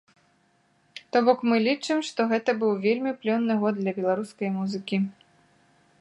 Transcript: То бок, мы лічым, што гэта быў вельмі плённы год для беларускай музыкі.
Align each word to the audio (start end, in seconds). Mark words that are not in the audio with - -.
То 1.15 1.21
бок, 1.27 1.39
мы 1.51 1.59
лічым, 1.67 1.97
што 2.09 2.19
гэта 2.33 2.57
быў 2.63 2.73
вельмі 2.85 3.11
плённы 3.21 3.53
год 3.65 3.73
для 3.81 3.91
беларускай 3.99 4.49
музыкі. 4.59 4.97